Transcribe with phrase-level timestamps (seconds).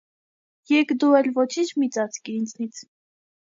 [0.71, 2.83] Եկ դու էլ ոչինչ մի ծածկիր ինձնից.